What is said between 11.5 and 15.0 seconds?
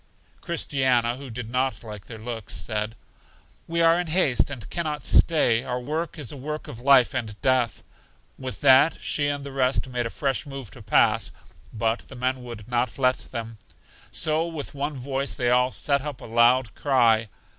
but the men would not let them. So with one